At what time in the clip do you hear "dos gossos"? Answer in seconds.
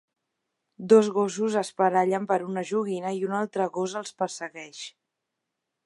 0.93-1.57